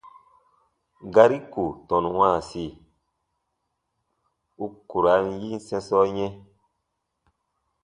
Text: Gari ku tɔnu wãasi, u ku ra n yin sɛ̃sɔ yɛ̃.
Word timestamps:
Gari 1.13 1.37
ku 1.51 1.63
tɔnu 1.87 2.09
wãasi, 2.19 2.65
u 4.63 4.65
ku 4.89 4.97
ra 5.03 5.13
n 5.25 5.27
yin 5.41 5.59
sɛ̃sɔ 5.67 5.99
yɛ̃. 6.15 6.31